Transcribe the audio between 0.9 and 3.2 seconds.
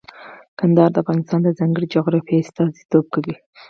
د افغانستان د ځانګړي جغرافیه استازیتوب